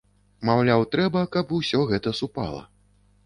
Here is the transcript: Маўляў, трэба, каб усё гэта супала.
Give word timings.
Маўляў, 0.49 0.85
трэба, 0.95 1.21
каб 1.37 1.53
усё 1.59 1.83
гэта 1.91 2.13
супала. 2.21 2.61